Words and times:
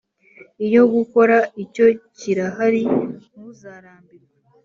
iyo 0.65 0.83
gukora 0.93 1.37
icyo 1.63 1.85
kirahari 2.17 2.83
ntuzarambirwe 3.31 4.33